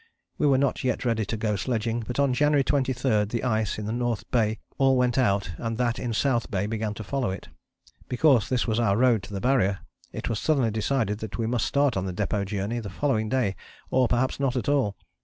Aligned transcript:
We 0.39 0.47
were 0.47 0.57
not 0.57 0.83
yet 0.83 1.05
ready 1.05 1.25
to 1.27 1.37
go 1.37 1.55
sledging, 1.55 2.03
but 2.07 2.17
on 2.19 2.33
January 2.33 2.63
23 2.63 3.25
the 3.25 3.43
ice 3.43 3.77
in 3.77 3.99
North 3.99 4.23
Bay 4.31 4.57
all 4.79 4.97
went 4.97 5.15
out, 5.19 5.51
and 5.59 5.77
that 5.77 5.99
in 5.99 6.11
South 6.11 6.49
Bay 6.49 6.65
began 6.65 6.95
to 6.95 7.03
follow 7.03 7.29
it. 7.29 7.49
Because 8.09 8.49
this 8.49 8.65
was 8.65 8.79
our 8.79 8.97
road 8.97 9.21
to 9.21 9.31
the 9.35 9.39
Barrier, 9.39 9.81
it 10.11 10.27
was 10.27 10.39
suddenly 10.39 10.71
decided 10.71 11.19
that 11.19 11.37
we 11.37 11.45
must 11.45 11.67
start 11.67 11.95
on 11.95 12.07
the 12.07 12.13
Depôt 12.13 12.45
journey 12.47 12.79
the 12.79 12.89
following 12.89 13.29
day 13.29 13.55
or 13.91 14.07
perhaps 14.07 14.39
not 14.39 14.55
at 14.55 14.67
all. 14.67 14.97